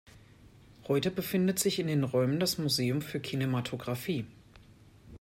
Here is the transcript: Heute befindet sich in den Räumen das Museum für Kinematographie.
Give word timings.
Heute 0.87 1.11
befindet 1.11 1.59
sich 1.59 1.77
in 1.77 1.85
den 1.85 2.03
Räumen 2.03 2.39
das 2.39 2.57
Museum 2.57 3.03
für 3.03 3.19
Kinematographie. 3.19 4.25